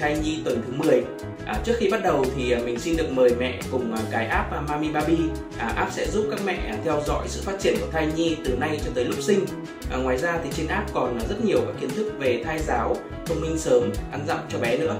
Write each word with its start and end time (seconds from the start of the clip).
thai 0.00 0.18
nhi 0.18 0.38
tuần 0.44 0.62
thứ 0.66 0.72
10 0.76 1.02
à, 1.46 1.60
Trước 1.64 1.72
khi 1.78 1.90
bắt 1.90 2.02
đầu 2.02 2.24
thì 2.36 2.50
à, 2.50 2.60
mình 2.64 2.78
xin 2.78 2.96
được 2.96 3.12
mời 3.12 3.30
mẹ 3.38 3.60
cùng 3.70 3.94
à, 3.94 4.00
cái 4.10 4.26
app 4.26 4.52
à, 4.52 4.60
Mami 4.60 4.88
Baby. 4.88 5.18
À, 5.58 5.72
App 5.76 5.92
sẽ 5.92 6.06
giúp 6.06 6.26
các 6.30 6.40
mẹ 6.44 6.74
theo 6.84 7.02
dõi 7.06 7.26
sự 7.28 7.42
phát 7.44 7.60
triển 7.60 7.74
của 7.80 7.86
thai 7.92 8.08
nhi 8.16 8.36
từ 8.44 8.56
nay 8.56 8.80
cho 8.84 8.90
tới 8.94 9.04
lúc 9.04 9.22
sinh. 9.22 9.44
À, 9.90 9.96
Ngoài 9.96 10.18
ra 10.18 10.38
thì 10.44 10.50
trên 10.56 10.66
app 10.66 10.94
còn 10.94 11.18
rất 11.28 11.44
nhiều 11.44 11.60
các 11.60 11.74
kiến 11.80 11.90
thức 11.90 12.12
về 12.18 12.42
thai 12.44 12.58
giáo, 12.58 12.96
thông 13.26 13.40
minh 13.40 13.58
sớm, 13.58 13.90
ăn 14.12 14.20
dặm 14.28 14.38
cho 14.48 14.58
bé 14.58 14.78
nữa. 14.78 14.96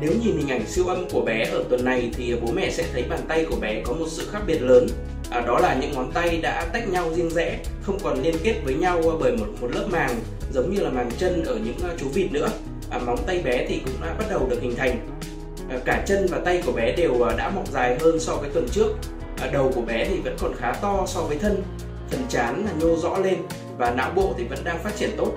Nếu 0.00 0.12
nhìn 0.22 0.36
hình 0.36 0.48
ảnh 0.48 0.66
siêu 0.66 0.86
âm 0.86 1.08
của 1.08 1.20
bé 1.20 1.44
ở 1.44 1.64
tuần 1.68 1.84
này 1.84 2.10
thì 2.16 2.34
bố 2.42 2.52
mẹ 2.52 2.70
sẽ 2.70 2.84
thấy 2.92 3.02
bàn 3.02 3.20
tay 3.28 3.46
của 3.50 3.56
bé 3.56 3.82
có 3.84 3.92
một 3.92 4.06
sự 4.08 4.28
khác 4.32 4.40
biệt 4.46 4.62
lớn. 4.62 4.86
À, 5.30 5.40
đó 5.40 5.58
là 5.58 5.74
những 5.80 5.92
ngón 5.92 6.12
tay 6.12 6.40
đã 6.42 6.66
tách 6.72 6.88
nhau 6.88 7.12
riêng 7.14 7.30
rẽ 7.30 7.58
không 7.82 7.98
còn 8.02 8.22
liên 8.22 8.34
kết 8.42 8.54
với 8.64 8.74
nhau 8.74 9.02
bởi 9.20 9.36
một 9.36 9.46
một 9.60 9.68
lớp 9.74 9.86
màng 9.90 10.20
giống 10.52 10.74
như 10.74 10.80
là 10.80 10.90
màng 10.90 11.10
chân 11.18 11.44
ở 11.44 11.58
những 11.64 11.76
chú 12.00 12.08
vịt 12.08 12.32
nữa 12.32 12.48
à, 12.90 12.98
móng 12.98 13.18
tay 13.26 13.42
bé 13.44 13.66
thì 13.68 13.80
cũng 13.84 13.94
đã 14.00 14.14
bắt 14.18 14.24
đầu 14.30 14.46
được 14.50 14.58
hình 14.62 14.76
thành. 14.76 15.06
À, 15.70 15.78
cả 15.84 16.04
chân 16.06 16.26
và 16.30 16.38
tay 16.44 16.62
của 16.66 16.72
bé 16.72 16.96
đều 16.96 17.22
à, 17.22 17.34
đã 17.36 17.50
mọc 17.50 17.68
dài 17.68 17.98
hơn 18.00 18.20
so 18.20 18.36
với 18.36 18.50
tuần 18.54 18.68
trước. 18.72 18.88
À, 19.40 19.50
đầu 19.52 19.72
của 19.74 19.80
bé 19.80 20.04
thì 20.04 20.20
vẫn 20.20 20.36
còn 20.40 20.52
khá 20.56 20.72
to 20.72 21.04
so 21.06 21.20
với 21.20 21.38
thân 21.38 21.62
phần 22.10 22.20
trán 22.28 22.64
là 22.64 22.72
nhô 22.80 22.96
rõ 22.96 23.18
lên 23.18 23.36
và 23.78 23.90
não 23.90 24.12
bộ 24.14 24.34
thì 24.38 24.44
vẫn 24.44 24.58
đang 24.64 24.78
phát 24.78 24.96
triển 24.96 25.10
tốt. 25.16 25.32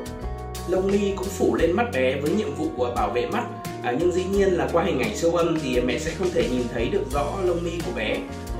Lông 0.67 0.87
mi 0.87 1.13
cũng 1.15 1.27
phủ 1.27 1.55
lên 1.55 1.71
mắt 1.71 1.85
bé 1.93 2.15
với 2.21 2.31
nhiệm 2.31 2.55
vụ 2.55 2.67
của 2.77 2.93
bảo 2.95 3.09
vệ 3.09 3.25
mắt. 3.25 3.43
À, 3.83 3.93
nhưng 3.99 4.11
dĩ 4.11 4.23
nhiên 4.23 4.49
là 4.49 4.69
qua 4.73 4.83
hình 4.83 4.99
ảnh 4.99 5.17
siêu 5.17 5.31
âm 5.31 5.59
thì 5.59 5.81
mẹ 5.81 5.99
sẽ 5.99 6.11
không 6.11 6.29
thể 6.33 6.49
nhìn 6.49 6.63
thấy 6.73 6.89
được 6.89 7.03
rõ 7.11 7.33
lông 7.43 7.63
mi 7.63 7.71
của 7.85 7.91
bé. 7.95 8.17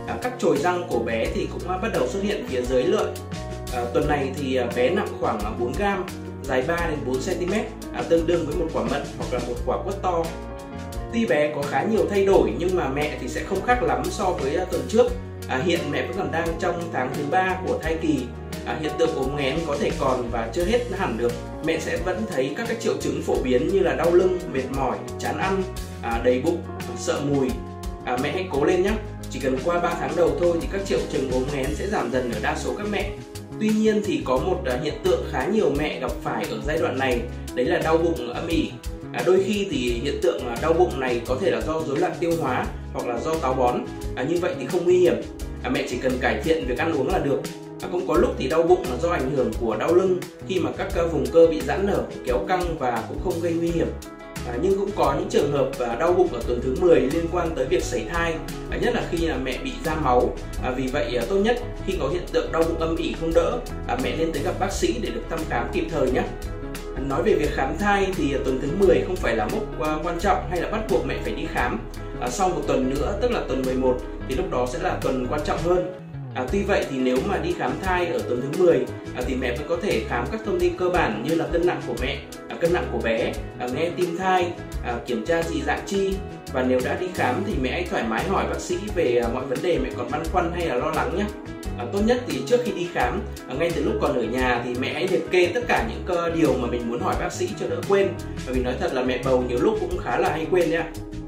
À, 0.08 0.18
các 0.22 0.34
chồi 0.40 0.58
răng 0.58 0.84
của 0.90 1.00
bé 1.00 1.26
thì 1.34 1.48
cũng 1.52 1.70
à, 1.70 1.78
bắt 1.78 1.90
đầu 1.94 2.08
xuất 2.08 2.24
hiện 2.24 2.46
phía 2.48 2.62
dưới 2.62 2.84
lợi 2.84 3.12
à, 3.74 3.86
tuần 3.94 4.08
này 4.08 4.32
thì 4.36 4.56
à, 4.56 4.68
bé 4.76 4.90
nặng 4.90 5.08
khoảng 5.20 5.60
4 5.60 5.74
gram 5.78 6.06
dài 6.44 6.64
3 6.68 6.88
đến 6.90 7.00
4 7.06 7.16
cm 7.16 7.54
à, 7.94 8.04
tương 8.10 8.28
đương 8.28 8.46
với 8.46 8.56
một 8.56 8.68
quả 8.74 8.84
mận 8.84 9.04
hoặc 9.18 9.34
là 9.34 9.40
một 9.48 9.56
quả 9.66 9.84
quất 9.84 10.02
to. 10.02 10.24
Tuy 11.14 11.26
bé 11.26 11.54
có 11.56 11.62
khá 11.62 11.84
nhiều 11.84 12.06
thay 12.10 12.26
đổi 12.26 12.54
nhưng 12.60 12.76
mà 12.76 12.90
mẹ 12.90 13.18
thì 13.22 13.28
sẽ 13.28 13.44
không 13.44 13.62
khác 13.66 13.84
lắm 13.84 14.04
so 14.06 14.32
với 14.32 14.56
à, 14.56 14.66
tuần 14.72 14.82
trước. 14.88 15.12
À, 15.48 15.62
hiện 15.66 15.80
mẹ 15.92 16.08
vẫn 16.08 16.18
còn 16.18 16.32
đang 16.32 16.48
trong 16.60 16.82
tháng 16.94 17.12
thứ 17.14 17.24
ba 17.32 17.58
của 17.68 17.78
thai 17.82 17.98
kỳ. 18.02 18.26
À, 18.66 18.78
hiện 18.82 18.92
tượng 19.00 19.16
ốm 19.16 19.36
nghén 19.38 19.58
có 19.68 19.78
thể 19.80 19.92
còn 20.00 20.30
và 20.32 20.50
chưa 20.54 20.66
hết 20.66 20.80
hẳn 20.98 21.18
được. 21.18 21.32
Mẹ 21.66 21.80
sẽ 21.80 21.98
vẫn 22.06 22.22
thấy 22.34 22.54
các 22.58 22.68
cái 22.68 22.78
triệu 22.80 22.94
chứng 23.02 23.22
phổ 23.22 23.36
biến 23.44 23.68
như 23.68 23.80
là 23.80 23.94
đau 23.94 24.12
lưng 24.14 24.40
mệt 24.54 24.64
mỏi 24.76 24.98
chán 25.20 25.38
ăn 25.38 25.64
à, 26.02 26.22
đầy 26.24 26.42
bụng 26.42 26.62
sợ 26.98 27.22
mùi. 27.30 27.48
À, 28.06 28.18
mẹ 28.24 28.32
hãy 28.32 28.48
cố 28.52 28.64
lên 28.64 28.84
nhé 28.84 28.92
chỉ 29.34 29.40
cần 29.40 29.58
qua 29.66 29.80
3 29.80 29.94
tháng 30.00 30.16
đầu 30.16 30.32
thôi 30.40 30.58
thì 30.62 30.68
các 30.72 30.82
triệu 30.86 31.00
chứng 31.12 31.32
ốm 31.32 31.44
nghén 31.54 31.76
sẽ 31.76 31.88
giảm 31.88 32.12
dần 32.12 32.32
ở 32.32 32.40
đa 32.44 32.56
số 32.56 32.74
các 32.78 32.88
mẹ. 32.92 33.12
Tuy 33.60 33.70
nhiên 33.70 34.02
thì 34.06 34.22
có 34.26 34.38
một 34.38 34.62
à, 34.66 34.80
hiện 34.84 34.94
tượng 35.04 35.24
khá 35.32 35.46
nhiều 35.46 35.72
mẹ 35.78 36.00
gặp 36.00 36.12
phải 36.24 36.46
ở 36.50 36.60
giai 36.66 36.78
đoạn 36.78 36.98
này 36.98 37.22
đấy 37.56 37.66
là 37.66 37.80
đau 37.80 37.98
bụng 37.98 38.34
âm 38.34 38.48
ỉ. 38.48 38.72
À, 39.14 39.24
đôi 39.26 39.44
khi 39.46 39.68
thì 39.72 40.02
hiện 40.04 40.20
tượng 40.22 40.48
à, 40.48 40.58
đau 40.62 40.74
bụng 40.74 41.00
này 41.00 41.22
có 41.28 41.38
thể 41.42 41.52
là 41.52 41.62
do 41.62 41.82
rối 41.88 42.00
loạn 42.00 42.12
tiêu 42.20 42.32
hóa 42.42 42.66
hoặc 42.94 43.08
là 43.08 43.20
do 43.20 43.36
táo 43.36 43.54
bón. 43.54 43.86
À, 44.16 44.24
như 44.24 44.38
vậy 44.42 44.56
thì 44.60 44.66
không 44.66 44.84
nguy 44.84 44.98
hiểm. 44.98 45.16
À, 45.64 45.70
mẹ 45.70 45.86
chỉ 45.90 45.98
cần 45.98 46.18
cải 46.22 46.42
thiện 46.44 46.66
việc 46.68 46.78
ăn 46.78 46.92
uống 46.92 47.08
là 47.08 47.20
được. 47.20 47.40
À, 47.82 47.90
cũng 47.92 48.08
có 48.08 48.18
lúc 48.18 48.36
thì 48.38 48.48
đau 48.50 48.64
bụng 48.64 48.84
là 48.90 48.98
do 49.02 49.10
ảnh 49.10 49.32
hưởng 49.36 49.52
của 49.60 49.76
đau 49.76 49.94
lưng 49.94 50.20
khi 50.48 50.60
mà 50.60 50.72
các 50.78 50.96
à, 50.96 51.04
vùng 51.12 51.26
cơ 51.26 51.48
bị 51.48 51.62
giãn 51.62 51.86
nở 51.86 52.04
kéo 52.26 52.40
căng 52.48 52.78
và 52.80 53.04
cũng 53.10 53.20
không 53.24 53.42
gây 53.42 53.54
nguy 53.54 53.72
hiểm. 53.72 53.88
À, 54.48 54.54
nhưng 54.62 54.80
cũng 54.80 54.90
có 54.96 55.16
những 55.20 55.30
trường 55.30 55.52
hợp 55.52 55.70
à, 55.80 55.96
đau 55.96 56.14
bụng 56.14 56.34
ở 56.34 56.42
tuần 56.48 56.62
thứ 56.64 56.76
10 56.82 57.00
liên 57.00 57.26
quan 57.32 57.56
tới 57.56 57.66
việc 57.66 57.84
sảy 57.84 58.06
thai 58.14 58.36
à, 58.72 58.78
nhất 58.82 58.94
là 58.94 59.04
khi 59.12 59.28
là 59.28 59.38
mẹ 59.44 59.58
bị 59.64 59.72
ra 59.86 59.96
máu. 59.96 60.34
À, 60.64 60.72
vì 60.72 60.88
vậy 60.88 61.18
à, 61.18 61.26
tốt 61.30 61.36
nhất 61.36 61.60
khi 61.86 61.98
có 62.00 62.10
hiện 62.10 62.24
tượng 62.32 62.52
đau 62.52 62.64
bụng 62.64 62.80
âm 62.80 62.96
ỉ 62.96 63.16
không 63.20 63.34
đỡ 63.34 63.58
à, 63.88 63.98
mẹ 64.04 64.16
nên 64.18 64.32
tới 64.32 64.44
gặp 64.44 64.54
bác 64.60 64.72
sĩ 64.72 65.00
để 65.02 65.10
được 65.10 65.22
thăm 65.30 65.40
khám 65.50 65.68
kịp 65.74 65.86
thời 65.92 66.12
nhé. 66.12 66.24
À, 66.96 67.02
nói 67.08 67.24
về 67.24 67.34
việc 67.34 67.50
khám 67.54 67.78
thai 67.78 68.08
thì 68.16 68.34
à, 68.34 68.40
tuần 68.46 68.60
thứ 68.62 68.68
10 68.88 69.04
không 69.08 69.16
phải 69.16 69.36
là 69.36 69.48
mốc 69.52 69.82
à, 69.82 69.96
quan 70.04 70.20
trọng 70.20 70.50
hay 70.50 70.62
là 70.62 70.70
bắt 70.70 70.82
buộc 70.90 71.06
mẹ 71.06 71.16
phải 71.24 71.36
đi 71.36 71.46
khám. 71.54 71.80
À, 72.22 72.30
sau 72.30 72.50
một 72.50 72.62
tuần 72.68 72.90
nữa 72.90 73.18
tức 73.22 73.32
là 73.32 73.42
tuần 73.48 73.62
11 73.66 73.98
thì 74.28 74.36
lúc 74.36 74.52
đó 74.52 74.68
sẽ 74.74 74.80
là 74.80 74.98
tuần 75.02 75.28
quan 75.30 75.42
trọng 75.46 75.60
hơn. 75.64 75.94
À, 76.36 76.46
tuy 76.52 76.64
vậy 76.64 76.86
thì 76.90 76.98
nếu 77.00 77.18
mà 77.26 77.38
đi 77.38 77.54
khám 77.54 77.72
thai 77.84 78.08
ở 78.08 78.20
tuần 78.20 78.42
thứ 78.42 78.64
10 78.64 78.86
à, 79.16 79.22
thì 79.28 79.36
mẹ 79.36 79.58
vẫn 79.58 79.68
có 79.70 79.78
thể 79.82 80.04
khám 80.10 80.26
các 80.32 80.42
thông 80.46 80.60
tin 80.60 80.78
cơ 80.78 80.90
bản 80.90 81.24
như 81.28 81.36
là 81.36 81.48
cân 81.48 81.66
nặng 81.66 81.82
của 81.88 81.94
mẹ, 82.02 82.18
à, 82.54 82.58
cân 82.62 82.74
nặng 82.74 82.88
của 82.92 83.00
bé, 83.04 83.34
à, 83.60 83.68
nghe 83.76 83.90
tim 83.98 84.18
thai, 84.18 84.52
à, 84.84 84.96
kiểm 85.06 85.26
tra 85.26 85.44
dị 85.44 85.62
dạng 85.62 85.84
chi 85.86 86.16
và 86.54 86.64
nếu 86.64 86.80
đã 86.86 86.98
đi 87.00 87.08
khám 87.14 87.44
thì 87.48 87.54
mẹ 87.62 87.72
hãy 87.72 87.88
thoải 87.90 88.04
mái 88.04 88.24
hỏi 88.24 88.46
bác 88.50 88.60
sĩ 88.60 88.78
về 88.96 89.22
à, 89.24 89.30
mọi 89.34 89.46
vấn 89.46 89.58
đề 89.62 89.80
mẹ 89.84 89.90
còn 89.98 90.12
băn 90.12 90.24
khoăn 90.32 90.52
hay 90.56 90.68
là 90.68 90.76
lo 90.76 90.92
lắng 90.92 91.18
nhé. 91.18 91.26
À, 91.78 91.86
tốt 91.94 92.00
nhất 92.06 92.18
thì 92.28 92.42
trước 92.48 92.60
khi 92.66 92.72
đi 92.72 92.88
khám, 92.94 93.22
à, 93.48 93.56
ngay 93.60 93.72
từ 93.76 93.84
lúc 93.84 93.94
còn 94.02 94.16
ở 94.16 94.24
nhà 94.24 94.62
thì 94.66 94.74
mẹ 94.80 94.94
hãy 94.94 95.08
liệt 95.08 95.32
kê 95.32 95.52
tất 95.54 95.62
cả 95.68 95.88
những 95.90 96.04
cơ 96.06 96.30
điều 96.30 96.54
mà 96.54 96.68
mình 96.68 96.90
muốn 96.90 97.00
hỏi 97.00 97.16
bác 97.20 97.34
sĩ 97.34 97.50
cho 97.60 97.68
đỡ 97.68 97.82
quên. 97.90 98.08
Bởi 98.46 98.56
vì 98.56 98.64
nói 98.64 98.74
thật 98.80 98.94
là 98.94 99.04
mẹ 99.04 99.22
bầu 99.24 99.44
nhiều 99.50 99.60
lúc 99.62 99.78
cũng 99.80 99.98
khá 99.98 100.18
là 100.18 100.30
hay 100.30 100.48
quên 100.52 100.70
nha. 100.70 100.86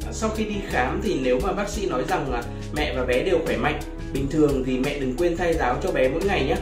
À, 0.08 0.12
sau 0.12 0.30
khi 0.30 0.46
đi 0.46 0.56
khám 0.70 1.02
thì 1.04 1.20
nếu 1.24 1.40
mà 1.44 1.54
bác 1.54 1.70
sĩ 1.70 1.90
nói 1.90 2.04
rằng 2.10 2.32
là 2.32 2.44
mẹ 2.76 2.94
và 2.98 3.06
bé 3.06 3.24
đều 3.24 3.40
khỏe 3.46 3.58
mạnh 3.58 3.80
bình 4.14 4.28
thường 4.32 4.64
thì 4.66 4.80
mẹ 4.80 5.00
đừng 5.00 5.16
quên 5.18 5.38
thay 5.38 5.54
giáo 5.54 5.78
cho 5.84 5.92
bé 5.92 6.10
mỗi 6.10 6.22
ngày 6.24 6.46
nhé 6.46 6.56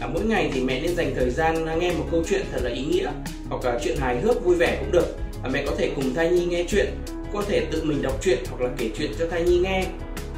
à, 0.00 0.08
mỗi 0.14 0.24
ngày 0.24 0.50
thì 0.54 0.60
mẹ 0.60 0.80
nên 0.80 0.96
dành 0.96 1.12
thời 1.14 1.30
gian 1.30 1.66
à, 1.66 1.74
nghe 1.74 1.92
một 1.92 2.04
câu 2.10 2.22
chuyện 2.28 2.42
thật 2.52 2.60
là 2.62 2.70
ý 2.70 2.84
nghĩa 2.84 3.10
hoặc 3.48 3.64
là 3.64 3.78
chuyện 3.82 3.96
hài 3.96 4.20
hước 4.20 4.44
vui 4.44 4.56
vẻ 4.56 4.76
cũng 4.80 4.92
được 4.92 5.16
à, 5.42 5.50
mẹ 5.52 5.64
có 5.66 5.72
thể 5.78 5.92
cùng 5.96 6.14
thai 6.14 6.30
nhi 6.30 6.44
nghe 6.44 6.64
chuyện 6.68 6.86
có 7.32 7.42
thể 7.48 7.66
tự 7.72 7.82
mình 7.84 8.02
đọc 8.02 8.22
truyện 8.22 8.38
hoặc 8.50 8.60
là 8.60 8.70
kể 8.78 8.90
chuyện 8.96 9.10
cho 9.18 9.26
thai 9.30 9.42
nhi 9.42 9.58
nghe 9.58 9.86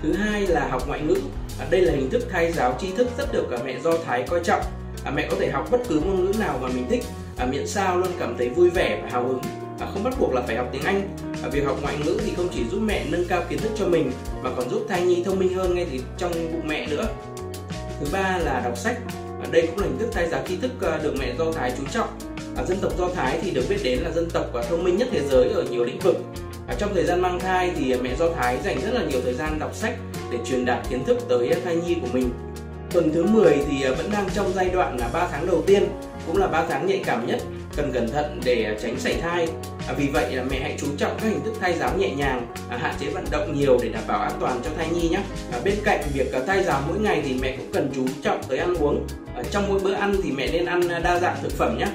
thứ 0.02 0.12
hai 0.12 0.46
là 0.46 0.69
học 0.69 0.88
ngoại 0.88 1.00
ngữ 1.00 1.16
à, 1.60 1.66
đây 1.70 1.80
là 1.80 1.92
hình 1.92 2.10
thức 2.10 2.26
thay 2.30 2.52
giáo 2.52 2.76
tri 2.80 2.92
thức 2.92 3.08
rất 3.19 3.32
được 3.32 3.46
cả 3.50 3.58
mẹ 3.64 3.80
do 3.80 3.92
thái 4.06 4.24
coi 4.28 4.41
trọng 4.44 4.62
à, 5.04 5.10
mẹ 5.10 5.26
có 5.30 5.36
thể 5.41 5.50
học 5.50 5.69
bất 5.70 5.80
cứ 5.88 6.00
ngôn 6.00 6.24
ngữ 6.24 6.32
nào 6.38 6.58
mà 6.62 6.69
mình 6.69 6.86
thích 6.91 7.04
à, 7.36 7.46
miễn 7.46 7.66
sao 7.66 7.98
luôn 7.98 8.08
cảm 8.19 8.34
thấy 8.38 8.48
vui 8.48 8.70
vẻ 8.70 9.00
và 9.02 9.08
hào 9.10 9.28
hứng 9.28 9.40
à, 9.80 9.86
không 9.92 10.04
bắt 10.04 10.14
buộc 10.20 10.34
là 10.34 10.42
phải 10.46 10.56
học 10.56 10.69
tiếng 10.72 10.82
Anh. 10.82 11.16
À, 11.42 11.48
việc 11.48 11.64
học 11.64 11.78
ngoại 11.82 11.96
ngữ 12.04 12.20
thì 12.25 12.32
không 12.36 12.48
chỉ 12.54 12.64
giúp 12.70 12.80
mẹ 12.80 13.04
nâng 13.08 13.25
cao 13.28 13.42
kiến 13.48 13.58
thức 13.58 13.72
cho 13.78 13.86
mình 13.86 14.12
mà 14.42 14.50
còn 14.56 14.70
giúp 14.70 14.86
thai 14.88 15.02
nhi 15.02 15.22
thông 15.25 15.38
minh 15.38 15.54
hơn 15.54 15.75
ngay 15.75 15.86
từ 15.92 15.98
trong 16.19 16.32
bụng 16.32 16.69
mẹ 16.69 16.86
nữa. 16.86 17.06
Thứ 18.00 18.06
ba 18.12 18.38
là 18.38 18.60
đọc 18.64 18.78
sách. 18.78 18.98
À, 19.42 19.46
đây 19.50 19.66
cũng 19.66 19.78
là 19.78 19.86
hình 19.86 19.98
thức 19.98 20.08
thay 20.12 20.28
giáo 20.28 20.42
tri 20.48 20.56
thức 20.56 20.70
ờ, 20.80 20.98
được 21.02 21.14
mẹ 21.19 21.34
Do 21.38 21.52
Thái 21.52 21.72
chú 21.78 21.84
trọng. 21.92 22.08
À, 22.58 22.64
dân 22.64 22.78
tộc 22.80 22.92
Do 22.98 23.08
Thái 23.14 23.38
thì 23.42 23.50
được 23.50 23.64
biết 23.69 23.78
đến 23.82 23.98
là 23.98 24.10
dân 24.10 24.30
tộc 24.30 24.46
và 24.52 24.62
thông 24.62 24.84
minh 24.84 24.96
nhất 24.96 25.08
thế 25.12 25.20
giới 25.30 25.48
ở 25.48 25.62
nhiều 25.62 25.84
lĩnh 25.84 25.98
vực. 25.98 26.16
À, 26.69 26.74
trong 26.78 26.94
thời 26.94 27.04
gian 27.04 27.20
mang 27.20 27.41
thai 27.41 27.70
thì 27.76 27.94
mẹ 28.02 28.16
Do 28.16 28.30
Thái 28.36 28.58
dành 28.64 28.80
rất 28.80 28.94
là 28.94 29.04
nhiều 29.04 29.20
thời 29.24 29.34
gian 29.34 29.58
đọc 29.58 29.74
sách 29.74 29.94
để 30.32 30.38
truyền 30.46 30.64
đạt 30.64 30.86
kiến 30.91 31.04
thức 31.04 31.19
tới 31.28 31.54
thai 31.64 31.76
nhi 31.76 31.96
của 32.02 32.08
mình. 32.12 32.30
Tuần 32.91 33.10
thứ 33.14 33.24
10 33.24 33.58
thì 33.70 33.82
à, 33.82 33.91
vẫn 33.98 34.10
đang 34.12 34.28
trong 34.34 34.52
giai 34.54 34.69
đoạn 34.69 34.96
là 34.98 35.08
3 35.12 35.28
tháng 35.32 35.46
đầu 35.46 35.62
tiên, 35.66 35.88
cũng 36.26 36.36
là 36.36 36.46
3 36.46 36.66
tháng 36.69 36.86
nhạy 36.86 37.02
cảm 37.04 37.26
nhất 37.26 37.41
cần 37.76 37.92
cẩn 37.92 38.08
thận 38.08 38.41
để 38.44 38.64
à, 38.64 38.75
tránh 38.82 38.98
sảy 38.98 39.14
thai 39.22 39.48
à, 39.88 39.94
vì 39.98 40.08
vậy 40.08 40.34
là 40.34 40.44
mẹ 40.50 40.60
hãy 40.60 40.76
chú 40.80 40.86
trọng 40.96 41.19
các 41.20 41.28
hình 41.28 41.40
thức 41.44 41.54
thai 41.60 41.75
giáo 41.78 41.96
nhẹ 41.98 42.14
nhàng 42.14 42.46
à, 42.70 42.76
hạn 42.76 42.94
chế 43.00 43.06
vận 43.10 43.25
động 43.30 43.58
nhiều 43.58 43.78
để 43.82 43.88
đảm 43.88 44.02
bảo 44.06 44.20
an 44.20 44.32
toàn 44.40 44.60
cho 44.64 44.70
thai 44.76 44.88
nhi 44.88 45.08
nhé 45.08 45.20
à, 45.52 45.58
bên 45.64 45.75
cạnh 45.84 46.00
việc 46.14 46.32
à, 46.32 46.40
thai 46.46 46.64
giáo 46.64 46.82
mỗi 46.88 46.98
ngày 46.98 47.22
thì 47.25 47.38
mẹ 47.42 47.56
cũng 47.56 47.72
cần 47.72 47.90
chú 47.94 48.06
trọng 48.22 48.40
tới 48.48 48.58
ăn 48.58 48.75
uống 48.75 49.06
à, 49.36 49.42
trong 49.50 49.69
mỗi 49.69 49.80
bữa 49.80 49.92
ăn 49.92 50.14
thì 50.22 50.32
mẹ 50.32 50.48
nên 50.52 50.64
ăn 50.64 50.88
đa 51.02 51.20
dạng 51.20 51.36
thực 51.42 51.52
phẩm 51.52 51.78
nhé 51.78 51.86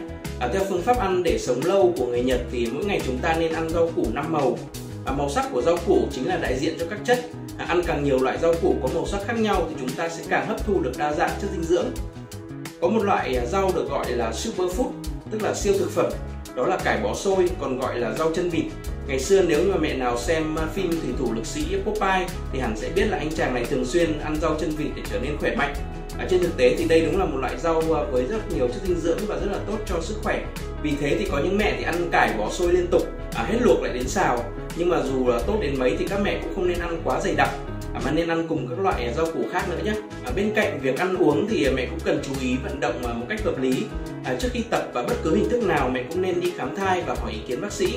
à, 0.43 0.49
theo 0.53 0.61
phương 0.69 0.81
pháp 0.81 0.97
ăn 0.97 1.23
để 1.23 1.39
sống 1.39 1.59
lâu 1.63 1.93
của 1.97 2.05
người 2.05 2.21
Nhật 2.21 2.41
thì 2.51 2.67
mỗi 2.73 2.85
ngày 2.85 3.01
chúng 3.05 3.17
ta 3.17 3.35
nên 3.39 3.53
ăn 3.53 3.69
rau 3.69 3.89
củ 3.95 4.05
năm 4.13 4.31
màu. 4.31 4.57
À, 5.05 5.13
màu 5.13 5.29
sắc 5.29 5.45
của 5.51 5.61
rau 5.61 5.77
củ 5.87 6.07
chính 6.11 6.27
là 6.27 6.37
đại 6.37 6.59
diện 6.59 6.73
cho 6.79 6.85
các 6.89 6.99
chất. 7.05 7.19
À, 7.57 7.65
ăn 7.65 7.81
càng 7.87 8.03
nhiều 8.03 8.19
loại 8.19 8.37
rau 8.41 8.53
củ 8.61 8.75
có 8.81 8.89
màu 8.93 9.05
sắc 9.05 9.21
khác 9.27 9.33
nhau 9.39 9.65
thì 9.69 9.75
chúng 9.79 9.89
ta 9.89 10.09
sẽ 10.09 10.23
càng 10.29 10.47
hấp 10.47 10.65
thu 10.65 10.81
được 10.81 10.91
đa 10.97 11.13
dạng 11.13 11.31
chất 11.41 11.47
dinh 11.51 11.63
dưỡng. 11.63 11.85
Có 12.81 12.87
một 12.87 13.03
loại 13.03 13.35
à, 13.35 13.45
rau 13.45 13.71
được 13.75 13.89
gọi 13.89 14.11
là 14.11 14.31
superfood 14.31 14.91
tức 15.31 15.43
là 15.43 15.53
siêu 15.53 15.73
thực 15.79 15.91
phẩm. 15.91 16.11
Đó 16.55 16.65
là 16.65 16.77
cải 16.77 16.97
bó 17.03 17.13
xôi 17.13 17.49
còn 17.59 17.79
gọi 17.79 17.99
là 17.99 18.13
rau 18.17 18.31
chân 18.35 18.49
vịt. 18.49 18.65
Ngày 19.07 19.19
xưa 19.19 19.41
nếu 19.41 19.59
mà 19.71 19.77
mẹ 19.77 19.93
nào 19.93 20.17
xem 20.17 20.55
à, 20.55 20.65
phim 20.73 20.89
thủy 20.89 21.13
thủ 21.19 21.33
lực 21.33 21.45
sĩ 21.45 21.65
Popeye 21.85 22.27
thì 22.53 22.59
hẳn 22.59 22.77
sẽ 22.77 22.89
biết 22.95 23.05
là 23.05 23.17
anh 23.17 23.29
chàng 23.31 23.53
này 23.53 23.65
thường 23.65 23.85
xuyên 23.85 24.19
ăn 24.19 24.35
rau 24.41 24.55
chân 24.59 24.69
vịt 24.69 24.91
để 24.95 25.01
trở 25.11 25.19
nên 25.19 25.37
khỏe 25.37 25.55
mạnh 25.55 25.73
à, 26.17 26.27
trên 26.29 26.41
thực 26.41 26.57
tế 26.57 26.75
thì 26.77 26.85
đây 26.85 27.05
đúng 27.05 27.19
là 27.19 27.25
một 27.25 27.37
loại 27.37 27.57
rau 27.57 27.79
à, 27.79 28.03
với 28.11 28.25
rất 28.25 28.51
nhiều 28.55 28.67
chất 28.67 28.81
dinh 28.83 28.99
dưỡng 28.99 29.19
và 29.27 29.35
rất 29.35 29.51
là 29.51 29.57
tốt 29.67 29.77
cho 29.85 30.01
sức 30.01 30.15
khỏe. 30.23 30.45
Vì 30.83 30.91
thế 31.01 31.15
thì 31.19 31.27
có 31.31 31.39
những 31.43 31.57
mẹ 31.57 31.75
thì 31.77 31.83
ăn 31.83 32.09
cải 32.11 32.33
bó 32.37 32.49
xôi 32.49 32.73
liên 32.73 32.87
tục 32.87 33.01
à, 33.35 33.43
hết 33.43 33.57
luộc 33.61 33.83
lại 33.83 33.93
đến 33.93 34.07
xào. 34.07 34.43
Nhưng 34.77 34.89
mà 34.89 35.01
dù 35.01 35.27
là 35.27 35.39
tốt 35.47 35.57
đến 35.61 35.79
mấy 35.79 35.95
thì 35.99 36.05
các 36.09 36.19
mẹ 36.23 36.39
cũng 36.43 36.55
không 36.55 36.67
nên 36.67 36.79
ăn 36.79 37.01
quá 37.03 37.19
dày 37.21 37.35
đặc 37.35 37.49
à, 37.93 38.01
mà 38.05 38.11
nên 38.11 38.27
ăn 38.27 38.47
cùng 38.47 38.67
các 38.69 38.79
loại 38.79 39.13
rau 39.17 39.25
củ 39.25 39.39
khác 39.51 39.69
nữa 39.69 39.77
nhé 39.83 39.93
à, 40.25 40.31
bên 40.35 40.51
cạnh 40.55 40.79
việc 40.81 40.99
ăn 40.99 41.15
uống 41.15 41.47
thì 41.49 41.69
mẹ 41.75 41.85
cũng 41.85 41.99
cần 42.03 42.19
chú 42.23 42.31
ý 42.41 42.55
vận 42.63 42.79
động 42.79 43.05
à, 43.05 43.13
một 43.13 43.25
cách 43.29 43.43
hợp 43.43 43.59
lý. 43.59 43.85
À, 44.23 44.35
trước 44.39 44.49
khi 44.51 44.63
tập 44.69 44.89
và 44.93 45.03
bất 45.03 45.15
cứ 45.23 45.35
hình 45.35 45.49
thức 45.49 45.63
nào 45.63 45.89
mẹ 45.89 46.03
cũng 46.09 46.21
nên 46.21 46.41
đi 46.41 46.53
khám 46.57 46.75
thai 46.75 47.03
và 47.07 47.15
hỏi 47.15 47.31
ý 47.31 47.39
kiến 47.47 47.61
bác 47.61 47.71
sĩ. 47.71 47.93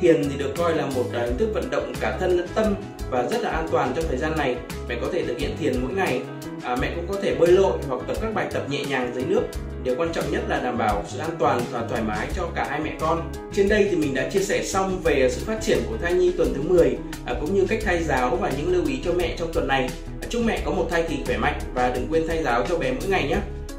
Thiền 0.00 0.22
thì 0.30 0.38
được 0.38 0.52
coi 0.56 0.74
là 0.74 0.86
một 0.86 1.04
à, 1.14 1.20
hình 1.20 1.36
thức 1.38 1.48
vận 1.54 1.70
động 1.70 1.92
cả 2.00 2.16
thân 2.20 2.36
lẫn 2.36 2.48
tâm 2.54 2.74
và 3.10 3.26
rất 3.30 3.42
là 3.42 3.50
an 3.50 3.68
toàn 3.70 3.92
trong 3.96 4.04
thời 4.08 4.18
gian 4.18 4.36
này. 4.38 4.56
Mẹ 4.88 4.96
có 5.00 5.08
thể 5.12 5.24
thực 5.26 5.38
hiện 5.38 5.50
thiền 5.60 5.74
mỗi 5.82 5.92
ngày 5.92 6.20
à, 6.62 6.76
mẹ 6.80 6.92
cũng 6.96 7.06
có 7.08 7.20
thể 7.22 7.34
bơi 7.34 7.52
lội 7.52 7.78
hoặc 7.88 8.00
tập 8.06 8.16
các 8.20 8.34
bài 8.34 8.46
tập 8.52 8.70
nhẹ 8.70 8.84
nhàng 8.84 9.12
dưới 9.14 9.24
nước. 9.24 9.42
Điều 9.82 9.94
quan 9.98 10.12
trọng 10.12 10.30
nhất 10.30 10.42
là 10.48 10.60
đảm 10.60 10.78
bảo 10.78 11.04
sự 11.06 11.18
an 11.18 11.30
toàn 11.38 11.60
và 11.70 11.86
thoải 11.88 12.02
mái 12.02 12.26
cho 12.36 12.48
cả 12.54 12.66
hai 12.70 12.80
mẹ 12.80 12.92
con. 13.00 13.32
Trên 13.52 13.68
đây 13.68 13.88
thì 13.90 13.96
mình 13.96 14.14
đã 14.14 14.28
chia 14.28 14.40
sẻ 14.40 14.64
xong 14.64 15.00
về 15.04 15.28
sự 15.30 15.42
phát 15.46 15.58
triển 15.62 15.78
của 15.88 15.96
thai 16.02 16.14
nhi 16.14 16.32
tuần 16.36 16.54
thứ 16.54 16.62
10 16.62 16.96
à, 17.26 17.34
cũng 17.40 17.54
như 17.54 17.66
cách 17.68 17.78
thay 17.84 18.02
giáo 18.04 18.36
và 18.36 18.50
những 18.56 18.72
lưu 18.72 18.86
ý 18.86 19.00
cho 19.04 19.12
mẹ 19.12 19.36
trong 19.38 19.52
tuần 19.52 19.68
này. 19.68 19.88
À, 20.22 20.26
chúc 20.28 20.42
mẹ 20.44 20.62
có 20.64 20.70
một 20.70 20.86
thai 20.90 21.02
kỳ 21.02 21.16
khỏe 21.26 21.36
mạnh 21.36 21.60
và 21.74 21.92
đừng 21.94 22.06
quên 22.10 22.28
thay 22.28 22.42
giáo 22.42 22.64
cho 22.68 22.78
bé 22.78 22.92
mỗi 22.92 23.08
ngày 23.08 23.28
nhé. 23.28 23.36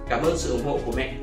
Cảm 0.09 0.23
ơn 0.23 0.37
sự 0.37 0.51
ủng 0.51 0.65
hộ 0.65 0.79
của 0.85 0.91
mẹ. 0.97 1.13